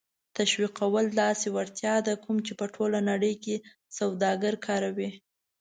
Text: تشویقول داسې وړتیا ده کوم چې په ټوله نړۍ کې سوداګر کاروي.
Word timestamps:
تشویقول 0.37 1.05
داسې 1.23 1.47
وړتیا 1.55 1.95
ده 2.07 2.13
کوم 2.23 2.37
چې 2.45 2.53
په 2.59 2.65
ټوله 2.75 2.99
نړۍ 3.09 3.33
کې 3.43 3.55
سوداګر 3.97 4.53
کاروي. 4.67 5.09